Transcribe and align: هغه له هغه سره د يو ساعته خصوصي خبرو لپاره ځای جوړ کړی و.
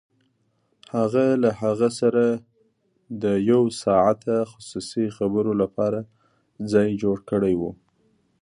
هغه 0.95 1.25
له 1.43 1.49
هغه 1.61 1.89
سره 1.99 2.23
د 3.23 3.25
يو 3.49 3.61
ساعته 3.83 4.35
خصوصي 4.51 5.05
خبرو 5.17 5.51
لپاره 5.61 5.99
ځای 6.71 6.89
جوړ 7.01 7.17
کړی 7.31 7.53
و. 7.59 7.61